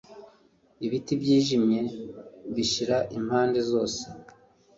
Ibiti 0.85 1.13
byijimye 1.21 1.79
bishira 2.53 2.97
impande 3.17 3.59
zose 3.69 4.01